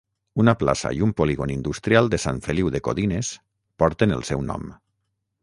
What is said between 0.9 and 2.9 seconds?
i un polígon industrial de Sant Feliu de